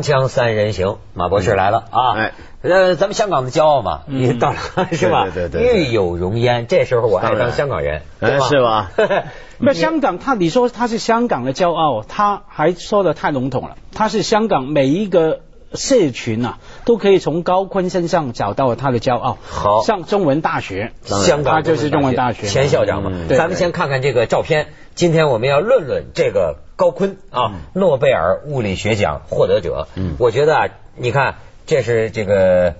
[0.00, 2.16] 锵锵三人行，马博士来了啊！
[2.16, 4.56] 哎，呃，咱们香港的骄傲嘛，你到了
[4.92, 5.28] 是吧？
[5.34, 6.66] 对对对，玉有容焉。
[6.66, 8.90] 这时候我还当香港人，哎，是吧？
[9.58, 13.76] 那香港，他你说他是香港的骄傲，他还说的太笼统了。
[13.92, 15.40] 他是香港每一个
[15.74, 19.38] 社群啊，都可以从高坤身上找到他的骄傲。
[19.42, 23.12] 好，上中文大学，香港他就是中文大学前校长嘛。
[23.28, 24.68] 咱们先看看这个照片。
[24.94, 29.88] 今天我们要论论这个高锟啊，诺贝尔物理学奖获得者。
[29.94, 32.74] 嗯，我觉得啊，你看这是这个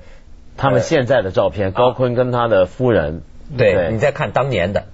[0.57, 3.23] 他们现在的照片，高锟跟他的夫人。
[3.57, 4.85] 对，你再看当年的。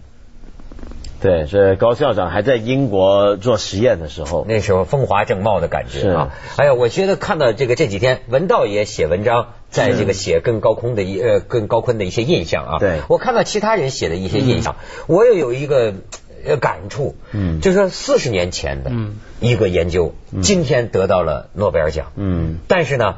[1.21, 6.31] 对，是高校长还在英国做实验的时候，那时候风华正茂的感觉啊。
[6.57, 12.79] 哎呀，我觉得看到这个这几天，文道也写文章，在这个写跟高空的一呃跟高锟的一些印象啊。
[12.79, 14.77] 对，我看到其他人写的一些印象，
[15.09, 15.95] 我也有一个。
[16.45, 18.93] 呃，感触，嗯，就是说四十年前的
[19.41, 23.17] 一个研究，今天得到了诺贝尔奖，嗯，但是呢，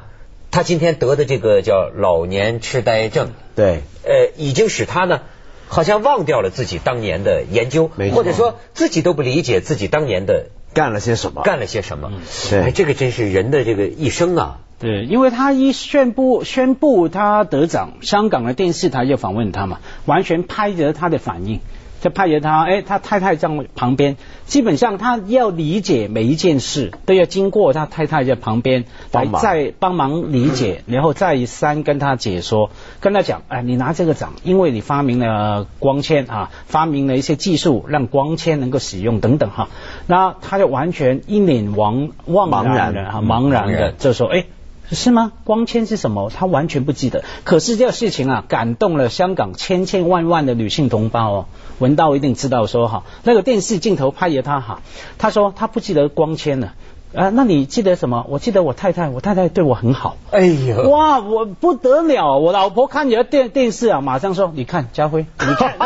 [0.50, 5.20] 他今天得的这个叫老年痴呆症，对，呃，已经使他呢，
[5.68, 12.12] 好像忘掉了自己当年的研究，或者说自己都不理解自己当年的干了些什么，干了些什么，
[12.50, 21.60] 对，这个真是人的这个一生啊，对，因为他一宣布宣布他得奖，香港的电视台就访问他嘛，完全拍着他的反应。
[22.00, 39.68] 就派人他，哎，他太太在旁边，基本上他要理解每一件事，都要经过他太太在旁边来再帮忙理解，然后再三跟他解说，跟他讲，哎，你拿这个奖，因为你发明了光纤啊，发明了一些技术，让光纤能够使用等等哈，
[40.06, 44.44] 那他就完全一脸茫茫然的哈，茫然的就说，哎。
[44.92, 45.33] 是吗？
[45.44, 46.30] 光纤是什么？
[46.30, 47.24] 他完全不记得。
[47.44, 51.46] 可是这个事情啊，感动了香港千千万万的女性同胞哦。
[51.78, 54.83] 文道一定知道说哈，那个电视镜头拍着他哈，
[55.16, 56.74] 他说他不记得光纤了。
[57.14, 58.24] 啊，那你记得什么？
[58.29, 60.17] 我记得我太太，我太太对我很好。
[60.30, 62.39] 哎呦，哇，我不得了！
[62.39, 65.74] 我老婆看你的电电视啊，马上说：“你看，家辉，你看，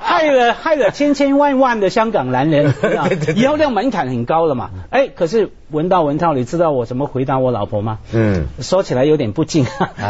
[0.00, 2.74] 害了害了千千万万的香港男人，
[3.36, 7.98] 以后这门槛很高了嘛。”哎，可是文道文涛，你知道我怎么回答我老婆吗？
[8.12, 9.64] 嗯，说起来有点不敬，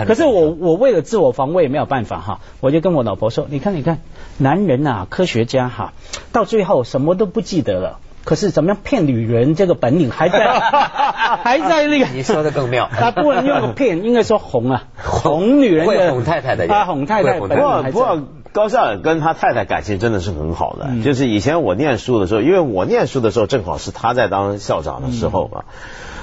[0.07, 4.01] 可是我我为了自我防卫没有办法哈，我就跟我老婆说：“你看，你看，
[4.39, 5.93] 男人呐，科学家哈，
[6.33, 12.07] 到最后什么都不记得了。”可是怎么样骗女人这个本领还在， 还在那个。
[12.07, 12.91] 你说的更妙。
[12.93, 15.87] 他不能用骗，应该说哄啊， 哄女人。
[15.87, 16.67] 会哄太太的。
[16.67, 17.39] 他哄太太。
[17.39, 18.21] 不过不过
[18.53, 20.89] 高校长跟他太太感情真的是很好的。
[21.05, 25.63] 就是以前我念书的时候，因为我念书的时候正好是他在当校长的时候嘛，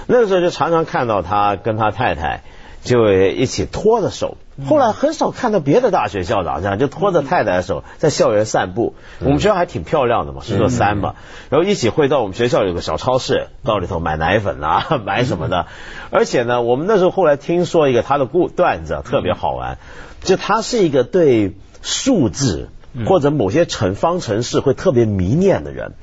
[0.08, 2.42] 那个时候就常常看到他跟他太太
[2.84, 4.38] 就一起拖着手。
[4.68, 8.94] 后来很少看到别的大学校长这样，就拖着太太的手在校园散步。
[9.20, 11.16] 我们学校还挺漂亮的嘛，是座山嘛，
[11.50, 15.66] 然后一起会到我们学校有个小超市，到里头买奶粉啊， 买什么的。
[16.12, 19.80] 而且呢，我们那时候后来听说一个他的故段子特别好玩，
[20.22, 22.70] 就他是一个对数字
[23.08, 25.94] 或者某些乘方程式会特别迷恋的人，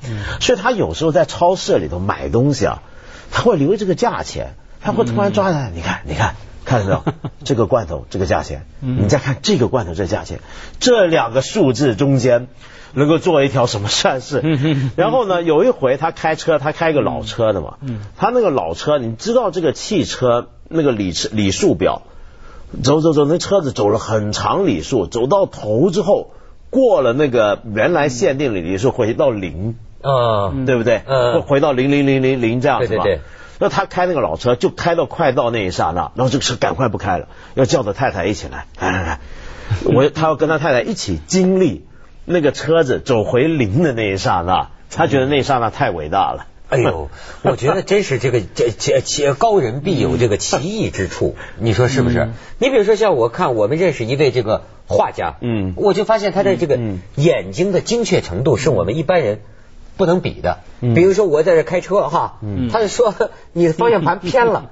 [0.41, 2.81] 所以他有时候在超市里头买东西啊，
[3.31, 6.35] 他会留这个价钱，他会突然抓来，你看，你看。
[6.71, 7.29] 看到没有？
[7.43, 10.39] 这个罐头这个价钱，你再看这个罐头这价钱，
[10.79, 12.47] 这两个数字中间
[12.93, 14.41] 能够做一条什么善事？
[14.95, 17.77] 然后呢，有一回他开车，他开个老车的嘛，
[18.17, 22.03] 他那个老车，你知道这个汽车那个里程里数表，
[22.83, 26.31] 走走走，那车子走了很长里数，走到头之后
[26.69, 31.01] 过了那个原来限定里里数回到零，啊，对不对？
[31.05, 33.03] 嗯，回到零零零零零这样子吧。
[33.61, 39.19] 那他开那个老车，就开到快到那一刹那，然后这个车赶快不开了，要叫他太太一起来，来来来，
[39.85, 41.85] 我他要跟他太太一起经历
[42.25, 46.47] 那个车子走回零的那一刹那，他觉得那一刹那太伟大了。
[46.69, 47.11] 哎呦，
[47.43, 52.29] 我觉得真是这个这这高人必有这个奇异之处，你说是不是？
[52.57, 56.79] 你比如说像我看我们认识一位这个画家，嗯，我就发现他的这个
[57.13, 59.41] 眼睛的精确程度是我们一般人。
[60.01, 62.39] 不能比的，比如说我在这开车哈，
[62.71, 63.13] 他就说
[63.53, 64.71] 你的方向盘偏了，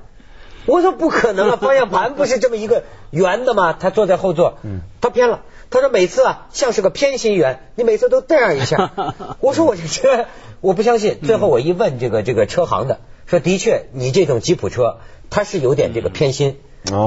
[0.66, 2.82] 我说不可能啊， 方向盘不是这么一个
[3.12, 3.74] 圆的吗？
[3.80, 4.58] 他坐在后座，
[5.02, 10.26] 他偏了，他说每次啊像是个偏心圆，你每次都这样一下， 我说我这车
[10.62, 14.98] 我不相信，最后我一问这个这个车行的，说的确你这种吉普车
[15.30, 16.58] 它是有点这个偏心，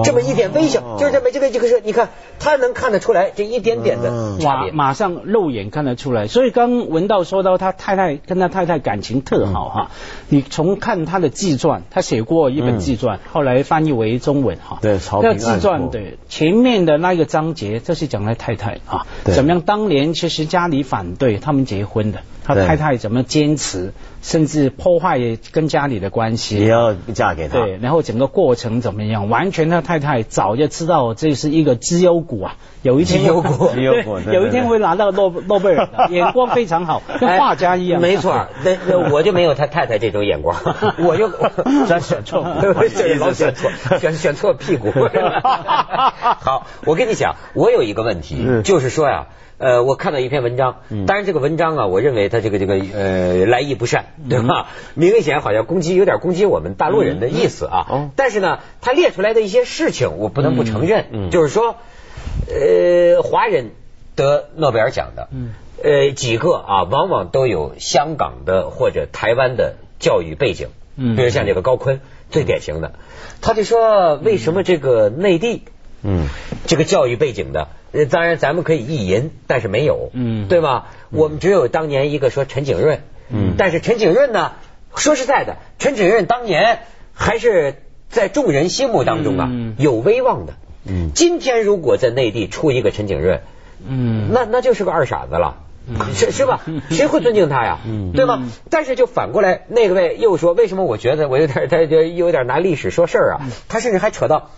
[0.04, 6.26] 这么一点微小，就是这么这个这个是，你看他能看得出来这一点点的差别，马上肉眼看得出来。
[6.26, 9.90] 所以刚文道说到他太太跟他太太感情特好哈，
[10.28, 14.78] 你从看他的自传，他写过一本自传，后来翻译为中文哈。
[14.82, 19.62] 对，那自传对前面的那个章节，这是讲他太太啊，怎么样？
[19.62, 22.20] 当年其实家里反对他们结婚的。
[22.44, 23.92] 他太太怎么坚持，
[24.22, 25.18] 甚至破坏
[25.50, 27.58] 跟家里的关系，也要嫁给他。
[27.58, 29.28] 对，然后整个过程怎么样？
[29.28, 33.68] 完全他太太早就知道这是一个绩优股啊，有一天 绩优股，
[34.32, 38.00] 有一天会拿到诺诺贝尔的， 眼光非常好，跟画家一样。
[38.00, 40.56] 没错，那那我就没有他太太这种眼光，
[40.98, 41.28] 我就
[41.86, 42.42] 咱选错，
[43.18, 44.92] 老选错，选选错屁股。
[46.40, 49.26] 好，我跟你讲，我有一个问题，就是说呀。
[49.58, 54.68] 呃，我看到一篇文章，当然这个文章啊，我认为他这个这个呃来意不善，对吧？
[54.94, 58.10] 明显好像攻击有点攻击我们大陆人的意思啊。
[58.16, 61.76] 但是呢，他列出来的一些事情，我不能不承认，就是说，
[62.48, 63.70] 呃，华人
[64.14, 65.28] 得诺贝尔奖的，
[65.82, 71.98] 呃，几个啊，往往都有香港的或者台湾的教育背景，比如像这个高锟，
[72.30, 72.92] 最典型的，
[73.40, 75.62] 他就说为什么这个内地，
[76.02, 76.28] 嗯，
[76.66, 77.68] 这个教育背景的。
[77.94, 80.86] 呃，当然咱们可以意淫，但是没有，嗯，对吧？
[81.10, 83.02] 我们只有当年一个说陈景润，
[83.52, 84.52] 嗯，但是陈景润呢，
[84.96, 86.80] 说实在的，陈景润当年
[87.14, 90.54] 还是在众人心目当中啊有威望的，
[90.84, 93.40] 嗯，今天如果在内地出一个陈景润，
[93.86, 95.58] 嗯，那那就是个二傻子了，
[96.14, 96.60] 是是吧？
[96.90, 97.78] 谁会尊敬他呀？
[98.12, 98.42] 对吧？
[98.70, 103.40] 但是就反过来，那个位又说，为什么我觉得我有点他就 有点拿历史说事儿啊？
[103.68, 104.50] 他甚至还扯到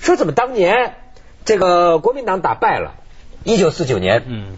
[0.00, 0.94] 说怎么当年。
[1.46, 2.94] 这个国民党打败了，
[3.44, 4.56] 一九四九年，嗯，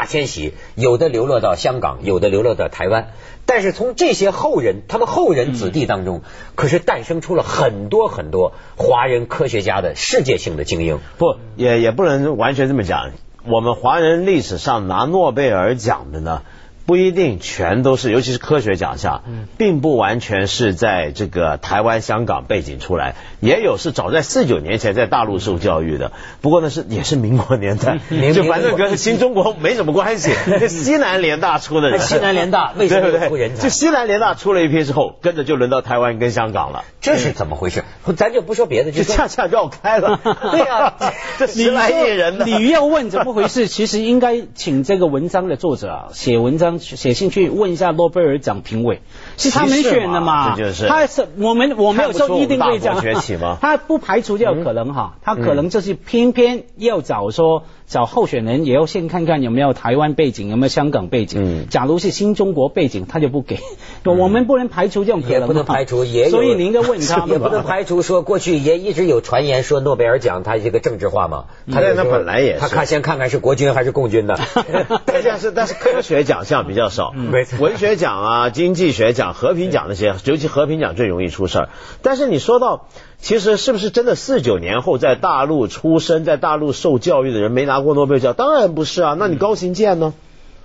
[0.00, 3.08] 大迁徙，有的流落到香港，有的流落到台湾，
[3.44, 6.22] 但是从这些后人，他们后人子弟当中，
[6.54, 11.00] 可是诞生出了很多很多华人科学家的世界性的精英。
[11.18, 13.10] 不，也也不能完全这么讲，
[13.44, 16.40] 我们华人历史上拿诺贝尔奖的呢。
[16.90, 19.22] 不一定全都是，尤其是科学奖项，
[19.56, 26.10] 并不完全是在这个台湾、香港背景出来，也有是早在四九年前在大陆受教育的。
[26.40, 28.00] 不过呢，是也是 民国年代，
[28.34, 30.32] 就反正跟新中国没什么关系。
[30.66, 33.62] 西南联大出的人，西南联大 为什么出人才？
[33.62, 36.82] 就西南联大出了一批之后，跟着就轮到台湾跟香港了。
[37.00, 37.84] 这是怎么回事？
[38.16, 40.18] 咱就不说别的，就恰恰绕开了。
[40.24, 40.94] 对呀，
[41.38, 42.44] 这十来亿人呢。
[42.48, 46.79] 你要问怎么回事，其实应该请这个文章的作者啊写文章。
[46.80, 49.00] 写信去问一下诺贝尔奖评委，
[49.36, 50.56] 是他们选的嘛？
[50.56, 53.58] 这就是他是我们我没有说一定会这样，崛起吗？
[53.62, 57.64] 他不排除这有可能哈，他可能就是偏偏要找说。
[57.90, 61.64] 找候选人也要先看看有没有台湾背景，有没有香港背景。
[61.64, 63.58] 嗯，假如是新中国背景，他就不给。
[64.04, 65.40] 我们不能排除这种可能。
[65.40, 66.30] 也不能排除，也有。
[66.30, 67.26] 所以您应该问他。
[67.26, 71.46] 也不能排除说过去也一直有传言说诺贝尔奖它这个政治化嘛。
[71.68, 72.60] 他那本来也是。
[72.60, 74.38] 他看先看看是国军还是共军的。
[75.06, 77.58] 但是但是科学奖项比较少，没错。
[77.58, 81.68] 文学奖啊、经济学奖、和平奖那些，尤其和平奖最容易出事儿。
[82.00, 82.86] 但是你说到。
[83.22, 88.32] 其实是不是真的四九年后在大陆出生、在大陆受教育的人没拿过诺贝尔奖？
[88.32, 90.14] 当然不是啊，那你高行健呢？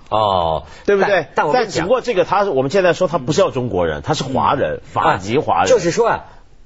[0.07, 1.28] 哦，对不对？
[1.36, 5.68] 但但只不过这个他，我们现在说他不是叫中国人，他是华人，法籍华人。
[5.68, 6.24] 就是说啊，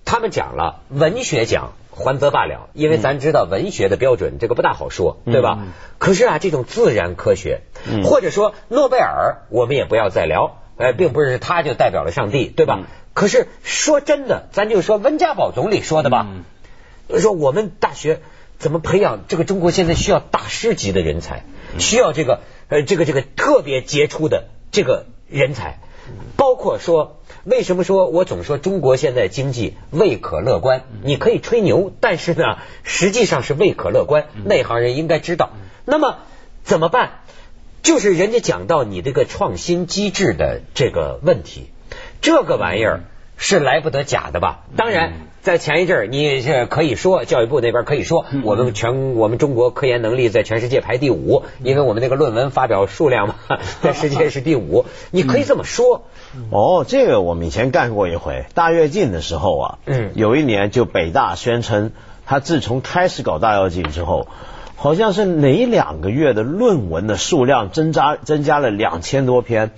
[0.09, 5.67] 他们讲了文学奖还则罢了，因为咱知道文学的标准这个不大好说，对吧？
[5.99, 7.61] 可是啊，这种自然科学，
[8.03, 12.87] 或者说诺贝尔，我们也不要再聊，呃，并不是他就代表了上帝，对吧？
[13.13, 16.25] 可是说真的，咱就说温家宝总理说的吧，
[17.19, 18.19] 说我们大学
[18.57, 21.43] 怎么培养这个中国现在需要大师级的人才，
[21.77, 25.77] 需要这个呃这个这个特别杰出的这个人才，
[26.35, 35.51] 包括说为什么说我总说中国现在经济未可乐观，你可以吹牛，但是呢实际上是未可乐观，内行人应该知道。
[35.85, 36.17] 那么
[36.63, 37.21] 怎么办？
[37.81, 41.69] 就是人家讲到你这个创新机制的这个问题。
[42.21, 43.03] 这个玩意儿
[43.39, 44.65] 是来不得假的吧？
[44.75, 53.35] 当然，在前一阵儿，你这可以说教育部那边可以说，我们全我们中国科研能力在全世界排第五，因为我们那个论文发表数量嘛，
[53.81, 54.85] 在世界是第五。
[55.11, 56.03] 你可以这么说。
[56.51, 61.93] 哦，这个我们以前干过一回，大跃进的时候啊，嗯，有一年就北大宣称，
[62.25, 64.27] 他自从开始搞大跃进之后。
[64.81, 69.71] 好像是哪两个月的论文的数量增加增加了两千多篇，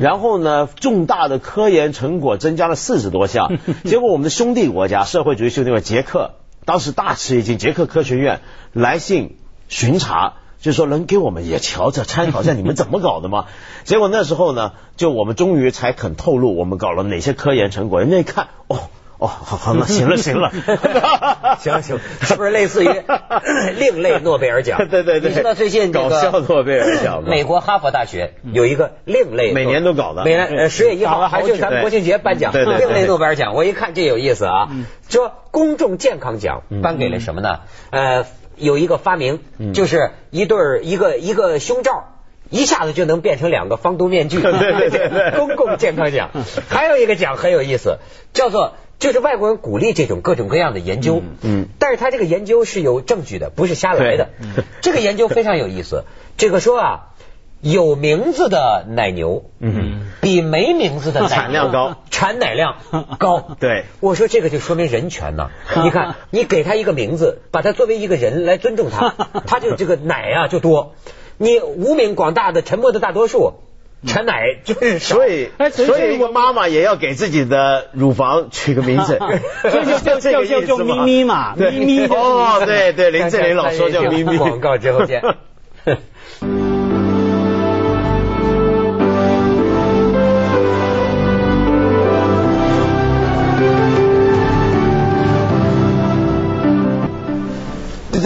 [0.00, 3.58] 然后呢，重大的科研成果增加了四十多项。
[3.86, 6.32] 结果我们的兄弟国家社会主义兄弟国捷克
[6.64, 8.40] 当时大吃一惊，捷克科学院
[8.72, 9.36] 来信
[9.68, 13.44] 巡查，就说能给我们也瞧着参考一下你们怎么搞的吗？
[13.84, 18.00] 结果那时候呢，就我们终于才肯透露我们搞了哪些科研成果。
[18.00, 18.90] 人家一看，哦。
[19.18, 20.52] 哦，好，好，那行了， 行了，
[21.58, 22.88] 行行，是不是类似于
[23.76, 24.78] 另类诺贝尔奖？
[24.88, 33.54] 对对对，你知道最近搞笑诺贝尔奖，美国哈佛大学有一个另类，每年都搞的，每年呃十月一号还是咱们国庆节颁奖，另类诺贝尔奖。
[33.54, 34.68] 我一看这有意思啊，
[35.08, 37.60] 说公众健康奖颁给了什么呢？
[37.90, 38.24] 呃，
[38.56, 39.40] 有一个发明，
[39.74, 42.14] 就是一对儿一个一个胸罩。
[42.50, 46.30] 一下子就能变成两个防毒面具，对对对，公共健康奖。
[46.70, 47.98] 还有一个奖很有意思，
[48.32, 54.30] 叫做就是外国人鼓励这种各种各样的研究，嗯，但是他这个研究是有证据的，不是瞎来的。
[54.82, 56.04] 这个研究非常有意思，
[56.36, 57.00] 这个说啊，
[57.60, 62.76] 有名字的奶牛，嗯，比没名字的产量高，产奶量
[63.18, 63.56] 高。
[63.60, 65.50] 对，我说这个就说明人权呐。
[65.84, 69.14] 你看，你给他一个名字，把他作为一个人来尊重他，
[69.46, 70.94] 他就这个奶啊就多。
[71.36, 73.54] 你无名广大的沉默的大多数，
[74.06, 79.18] 产奶就是所以所以一个妈妈也要给自己的乳房取个名字，
[79.64, 84.38] 就 就就就咪咪嘛，咪咪哦，对对，林志玲老说叫咪咪。
[84.38, 85.22] 广告之后见。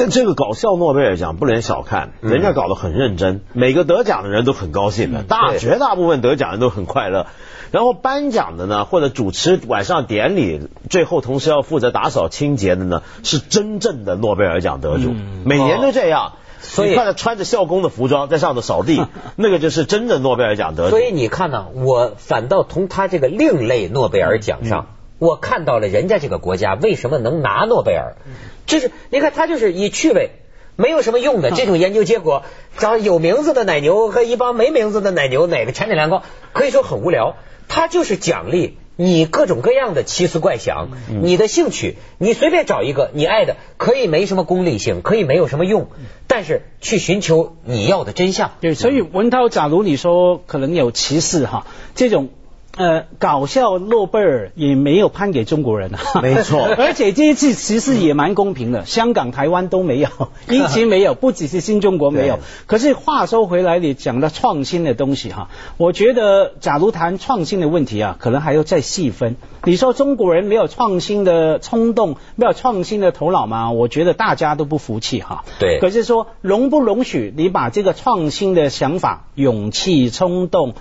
[0.03, 7.27] 这这个搞笑诺贝尔奖不能小看，人家搞得很认真，每个得奖的人都很高兴的，大绝大部分得奖人都很快乐。
[7.71, 16.33] 然后颁奖的呢，或者主持晚上典礼，最后同时要负责打扫清洁的呢，是真正的诺贝尔奖得主，每年都这样。
[16.61, 19.05] 所以看他穿着校工的服装在上头扫地，
[19.35, 20.91] 那个就是真的诺贝尔奖得主。
[20.91, 24.87] 所以你看呢，我反倒从他这个另类诺贝尔奖上，
[25.23, 28.17] 我看到了人家这个国家为什么能拿诺贝尔。
[28.67, 30.31] 就是你看，他就是以趣味，
[30.75, 32.43] 没有什么用的这种研究结果，
[32.77, 37.37] 找有名字的奶牛和一帮没名字的奶牛哪个产奶量高，可以说很无聊。
[37.69, 40.89] 他就是奖励你各种各样的奇思怪想，
[41.23, 45.87] 你的兴趣，你随便找一个你爱的，可以没什么功利性，可以没有什么用，
[46.27, 48.51] 但是去寻求你要的真相。
[48.61, 51.65] 对，所以文涛，假如你说可能有歧视哈，
[51.95, 52.31] 这种。
[52.75, 56.65] 呃，搞笑诺贝尔也没有判给中国人啊，没错。
[56.79, 60.09] 而且这一次其实也蛮公平的，香港、台湾都没有，
[60.49, 62.39] 一直没有，不只是新中国没有。
[62.67, 69.37] 可是话说回来，你讲到创新的东西哈，我觉得假如谈创新的问题啊，可能还要再细分。
[69.65, 73.71] 你说中国人没有创新的冲动，没有创新的头脑吗？
[73.71, 75.45] 我觉得大家都不服气哈。
[75.59, 75.79] 对。
[75.79, 80.75] 可是说容不容许你把这个创新的想法、勇气、冲动？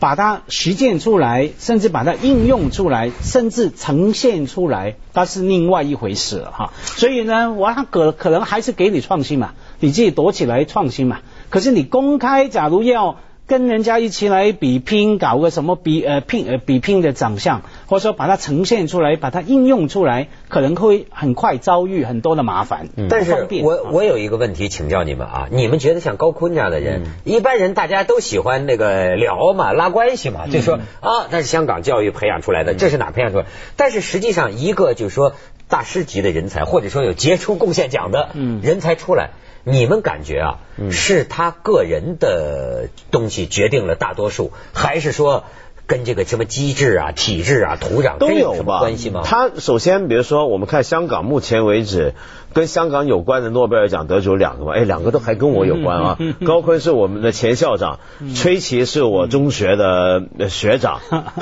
[0.00, 6.72] 把它实践出来，甚至把它应用出来，甚至呈现出来，它是另外一回事哈。
[6.82, 11.20] 所以呢，我可可能还是给你创新嘛，你自己躲起来创新嘛。
[11.50, 13.18] 可是你公开，假如要。
[13.50, 22.90] 跟人家一起来比拼，搞个什么比呃拼呃比拼的长相，或者说把它呈现出来，把它应用出来，可能会很快遭遇很多的麻烦。
[23.08, 33.46] 但是我我有一个问题请教你们啊，你们觉得像高坤这样的人，一般人大家都喜欢那个聊嘛，拉关系嘛，就说啊，那是香港教育培养出来的，这是哪培养出来？
[33.74, 35.32] 但是实际上，一个就是说
[35.66, 38.28] 大师级的人才，或者说有杰出贡献奖的
[38.62, 39.30] 人才出来。
[39.64, 40.58] 你们感觉啊，
[40.90, 45.44] 是他个人的东西决定了大多数，还是说
[45.86, 49.22] 跟这个什么机制啊、体制啊、土壤都有什么关系吗？
[49.24, 52.14] 他首先，比如说我们看香港，目前为止。
[52.52, 56.18] 跟香港有关的诺贝尔奖得主两个嘛，哎，两个都还跟我有关啊。
[56.44, 58.00] 高锟是我们的前校长，
[58.34, 61.00] 崔琦是我中学的学长。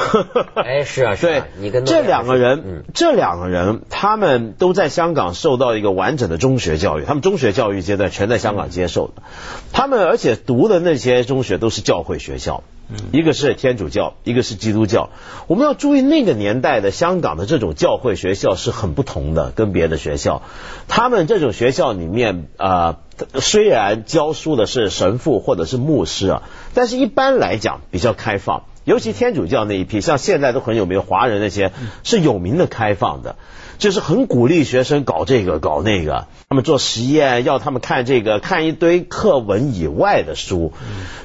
[0.55, 9.23] 哎，是啊，对，你跟这两个人，这两个人，他们都在香港受到一个完整的中学教育，他们中学教育阶段全在香港接受的。
[9.73, 12.62] 他们而且读的那些中学都是教会学校。
[13.12, 15.11] 一个是天主教，一个是基督教。
[15.47, 20.42] 我们要注意那个年代的香港的这种教会学校是很不同的，跟别的学校。
[20.88, 22.99] 他们这种学校里面啊，
[23.35, 26.42] 虽然教书的是神父或者是牧师啊，
[26.73, 28.64] 但是一般来讲比较开放。
[28.85, 31.73] 尤其天主教那一批，像现在都很有名华人那些，
[32.04, 33.37] 是有名的开放的。
[33.78, 40.73] 就是很鼓励学生搞这个搞那个，他们做实验，要他们看这个看一堆课文以外的书，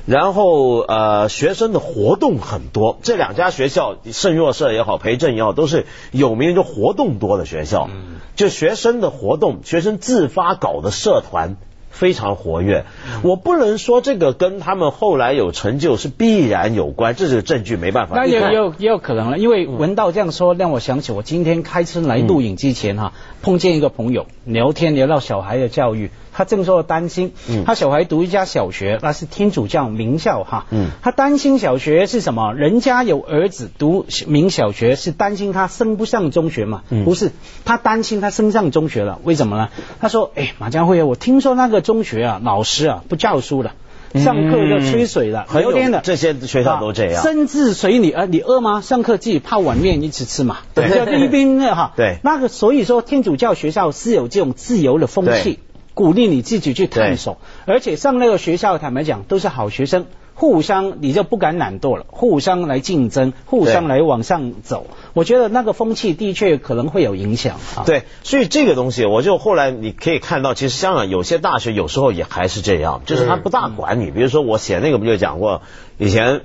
[0.05, 7.89] 然后呃学生的活动很多，这两家学校圣若瑟也好，培正也好，都是有名就活动多的学校，
[8.35, 11.57] 就学生的活动，学生自发搞的社团。
[11.93, 12.85] 非常活跃，
[13.21, 18.15] 我不能说这个跟他们后来有成就是必然有关，这是证据没办法。
[18.15, 27.33] 那也有也有可能了，因为文道这样说，让我想起我今天开车来录影之前哈，碰见一个朋友聊天聊到小孩的教育，他正说担心，
[27.65, 32.53] 他小孩读一家小学，那是天主教名校哈，嗯他担心小学是什么？
[32.53, 36.81] 人家有儿子读名小学，是担心他升不上中学嘛？
[37.05, 37.31] 不是，
[37.63, 39.69] 他担心他升上中学了，为什么呢？
[39.99, 43.73] 他说，哎，马家辉啊，我听说那个中学啊，老师啊不教书了。
[44.15, 47.23] 上课要吹水了，很有的这些学校都这样。
[47.23, 48.79] 甚至随你呃，你饿吗？
[48.79, 50.57] 上课自己泡碗面一起吃嘛。
[50.75, 51.93] 对，一边那哈。
[51.95, 52.19] 对。
[52.23, 55.57] 那个所以说天主教学校是有这种自由的风气，
[55.93, 60.05] 鼓励你自己去探索，而且上那个学校坦白讲都是好学生。
[60.35, 64.87] 互相你就不敢懒惰了，互相来竞争，互相来往上走。
[65.13, 67.59] 我觉得那个风气的确可能会有影响。
[67.85, 74.09] 对，所以这个东西，我就后来你可以看到，其实香港有些大学有时候也还是这样，就是他不大管你。
[74.09, 75.61] 比如说我写那个不就讲过
[75.99, 76.41] 以前。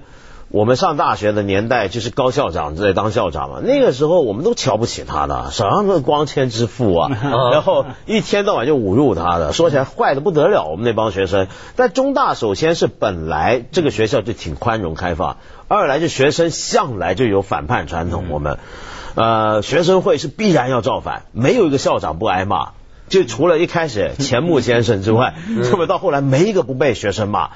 [0.50, 7.10] 我们上大学的年代就是高校长在当校长嘛，那个时候我们都瞧不起他的，手上是光纤之父啊，
[7.52, 10.64] 然后一天到晚就侮辱他的，说起来坏的不得了。
[10.64, 15.36] 我们那帮学生，但中大首先是本来这个学校就挺宽容开放，
[15.68, 18.58] 二来就学生向来就有反叛传统，我们。
[19.14, 22.70] 呃学生会是必然要造反，没有一个校长不挨骂，
[23.08, 25.34] 就除了一开始钱穆先生之外，
[25.68, 27.50] 特别到后来没一个不被学生骂。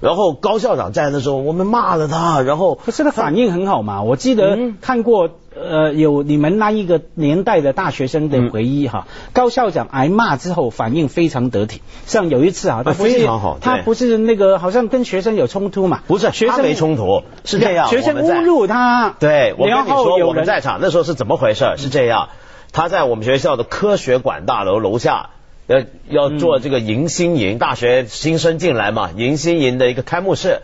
[0.00, 4.02] 然后高校长在的时候，我们骂了他，然后可是他反应很好嘛。
[4.02, 11.82] 我记得看过呃有你们那一个年代的大学生的回忆哈，高校长挨骂之后反应非常得体。
[12.06, 16.02] 像有一次啊，他非常好，他不是那个好像跟学生有冲突嘛？
[16.06, 19.16] 不是，学生没冲突，是这样，学生侮辱他。
[19.18, 21.74] 对，我跟你说我们在场那时候是怎么回事？
[21.76, 22.28] 是这样，
[22.72, 25.30] 他在我们学校的科学馆大楼楼下。
[25.68, 30.62] 要要做这个迎新营，大学新生进来嘛，迎新营的一个开幕式。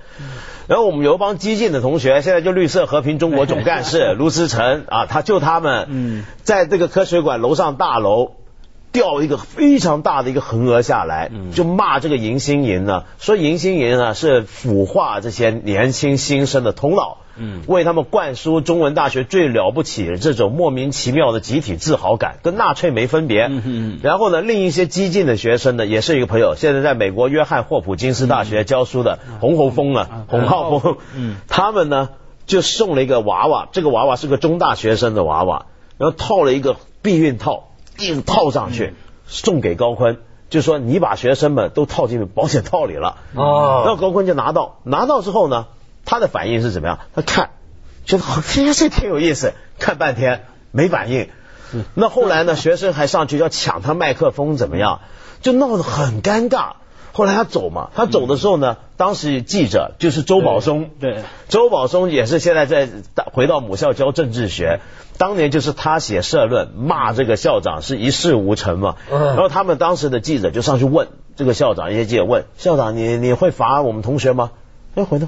[0.66, 8.32] 然后我们有一帮激进的同学，现在就绿色和平中国总干事 卢思成啊，他就他们在这个科学馆楼上大楼
[8.92, 17.18] 吊一个非常大的一个横额下来，就骂这个迎新营呢，说迎新营啊是腐化这些年轻新生的头脑。
[17.36, 23.46] 嗯，为他们灌输中文大学最了不起的这种莫名其妙的集体自豪感，跟纳粹没分别。
[23.46, 23.98] 嗯嗯。
[24.02, 30.96] 然后呢，另一些激进的学生呢，也是一个朋友，现在在美国约翰霍普金斯大学教书的洪洪峰啊，洪浩峰。
[31.14, 31.36] 嗯。
[31.48, 32.10] 他们呢，
[32.46, 35.66] 就送了一个娃娃，这个娃娃是个中大学生的娃娃，
[35.98, 38.94] 然后套了一个避孕套，硬套上去，
[39.26, 40.18] 送给高坤，
[40.50, 43.16] 就说你把学生们都套进保险套里了。
[43.34, 43.82] 哦。
[43.84, 45.66] 然后高坤就拿到，拿到之后呢？
[46.04, 46.98] 他的反应是怎么样？
[47.14, 47.50] 他看，
[48.04, 51.28] 觉得好，这这挺有意思，看半天没反应。
[51.94, 52.54] 那后来呢？
[52.54, 55.00] 学生还上去要抢他麦克风，怎么样？
[55.40, 56.74] 就闹得很尴尬。
[57.12, 62.88] 后来他走嘛，他走的时候呢，当时记者就是周宝松，对，周宝松也是现在在
[63.32, 64.80] 回到母校教政治学。
[65.16, 68.96] 当年就是他写社论骂这个校长是一事无成嘛。
[69.10, 74.50] 然后他们当时的记者就上去问这个校长，一些记者问校长：“你你会罚我们同学吗？”
[74.94, 75.26] 哎，回头。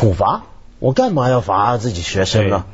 [0.00, 0.44] 处罚
[0.78, 2.64] 我干嘛要罚自己学生呢？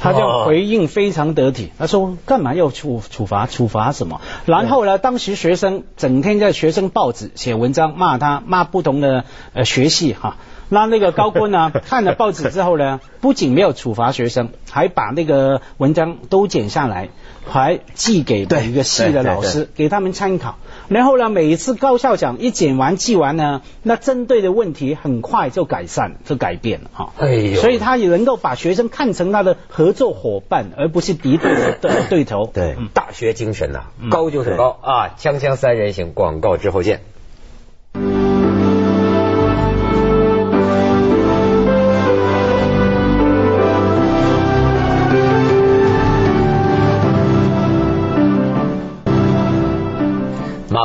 [0.00, 3.46] 他就回应非常得体，他说干嘛要处处罚？
[3.46, 4.20] 处罚什么？
[4.46, 10.38] 然后呢，当时学生整天在学生报纸写文章骂他，骂不同的呃学系哈。
[10.70, 17.10] 那那个高官呢， 看了报纸之后呢，不仅没有处罚学生，还把那个文章都剪下来，
[17.46, 20.56] 还寄给每一个系的老师，给他们参考。
[20.90, 27.12] 然后呢，每一次高校长一讲完记完呢，那针对的问题很快就改善，就改变了哈。
[27.16, 31.78] 哎呦，所以他也能够把学生看成他的合作伙伴，而不是敌对的
[32.10, 32.50] 对头。
[32.52, 35.14] 对，大学精神呐，高就是高啊！
[35.16, 37.02] 锵锵三人行，广告之后见。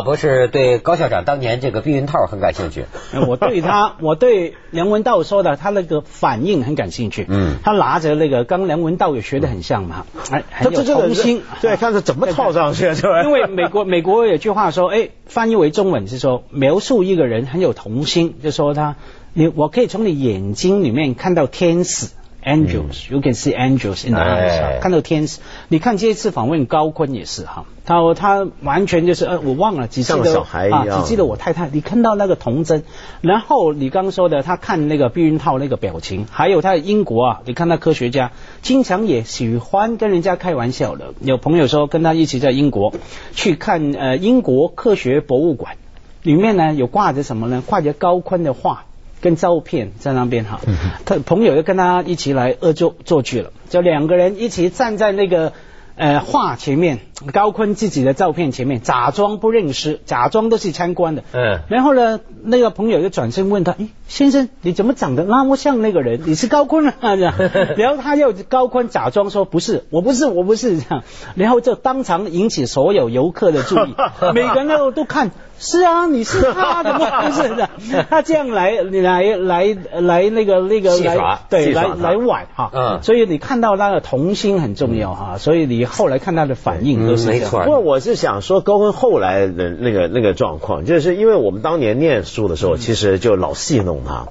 [0.06, 2.86] 博士对高校长当年这个避孕套很感兴趣。
[3.28, 7.26] 我对他， 我对梁文道说的他那个反应很感兴趣。
[7.28, 11.42] 嗯，他拿着那个，刚梁文道也学的很像嘛，哎，很有童心。
[11.60, 13.24] 对，看是怎么套上去，是吧？
[13.24, 18.96] 因为美国美国有句话说，哎，翻译为中文是说描述一个人很有童心，就说他，
[19.34, 22.10] 你我可以从你眼睛里面看到天使。
[22.46, 24.80] Angels, you can see angels in the eyes.
[24.80, 32.84] 看到天使，你看这一次访问高坤也是哈，他他完全就是呃，我忘了，只记得啊，只记得我太太，你看到那个童真，
[33.22, 38.32] 然后你刚说的，他看那个避孕套那个表情，还有他的英国啊，你看他科学家
[38.62, 42.94] 经常也喜欢跟人家开玩笑的，有朋友说跟他一起在英国
[43.34, 45.78] 去看呃英国科学博物馆，
[46.22, 47.64] 里面呢有挂着什么呢？
[47.66, 48.86] 挂着高坤的画。
[49.22, 50.62] 跟照片在那边哈，
[51.06, 55.54] 他朋友又跟他一起来恶作作剧了，就两个人一起站在那个
[55.96, 57.00] 呃画前面，
[57.34, 61.24] 高坤自己的照片前面，假装不认识，假装都是参观的。
[61.32, 61.60] 嗯。
[61.70, 66.22] 然后呢，那个朋友就转身问他：“哎，先生，你怎么长得那么像那个人？
[66.26, 67.34] 你是高坤啊？” 这样。
[67.78, 71.04] 然后他又高坤假装说：“不是，我不是，我不是。”这样。
[71.36, 73.96] 然后就当场引起所有游客的注意，
[74.34, 75.32] 每个人都都看。
[75.58, 77.70] 是啊，你是他，的吗不是的？
[78.10, 87.64] 他这样来来来来那个那个来对来来玩哈，嗯，所以你看到那个童心很重要哈，所以你后来看他的反应都是没错。
[87.64, 94.28] 不过我是想说，高温后来的那个那个状况，就是因为我们当年念书的时候，其实就老戏弄他。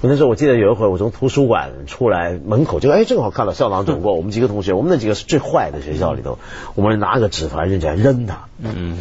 [0.00, 6.38] 我那时候我记得有一回，我从图书馆出来，门口就哎正好看到校长走过，我们几个同学，我们那几个是最坏的学校里头，
[6.74, 8.98] 我们拿个纸团扔起来扔他，嗯。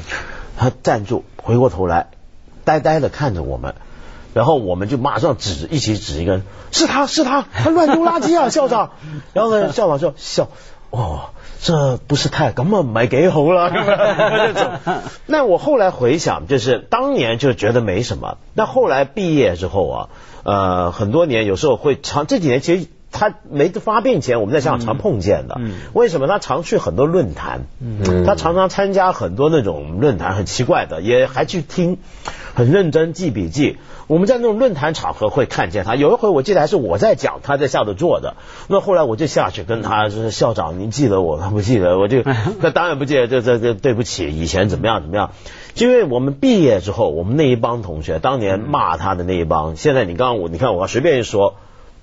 [0.56, 2.12] 他站住，回过头来，
[2.64, 3.74] 呆呆的看着我们，
[4.36, 8.92] 然后我们就马上指，一起指一个，是他是他，他乱丢垃圾啊，校长。
[9.34, 10.50] 然后呢，校长说笑，
[10.94, 13.72] 哦，这不是太根本没给好啦，
[15.26, 20.10] 那我后来回想，就是当年就觉得没什么，那后来毕业之后啊，
[20.44, 22.88] 呃，很多年有时候会长这几年其实。
[23.14, 25.62] 他没发病前，我们在香港常碰见的。
[25.94, 27.62] 为什么他常去很多论坛？
[28.26, 32.00] 他常常参加很多那种论坛，很奇怪的，也还去听，
[32.56, 33.78] 很认真记笔记。
[34.08, 35.96] 我们在那种论坛场合会看见他。
[35.96, 38.36] 有一回我记得还是我在讲，他在下头坐的。
[38.68, 41.40] 那后来我就下去跟他说：“校长，您记得我？
[41.40, 42.24] 他不记得，我就
[42.60, 43.28] 那当然不记得。
[43.28, 45.32] 这这这对不起，以前怎么样怎么样？
[45.74, 51.56] 就因为我们毕业之后，我们那一帮同学当年骂他的那一帮，现在你刚刚我你看我随便一说。”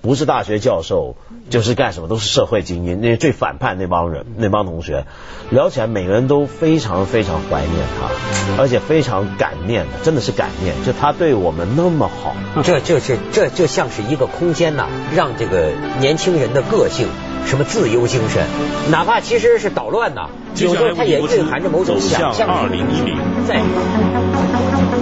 [0.02, 1.14] 不是大学教授，
[1.50, 5.04] 就是干什么都是社会精英，那最反叛那帮人，那帮同学
[5.50, 17.08] 聊起来，每个人都非常非常怀念他，而且非常感念的，真的是感念，就他对我们那么好，这就是这就像是一个空间呐，让这个年轻人的个性，
[17.44, 18.46] 什么自由精神，
[18.90, 22.48] 哪怕其实是捣乱呐，有时候他也蕴含着某种想象。
[22.48, 23.18] 二零一零。
[23.46, 24.99] 在。